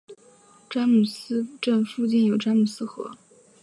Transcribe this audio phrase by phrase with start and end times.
[0.67, 3.15] 詹姆斯镇附近有詹姆斯河。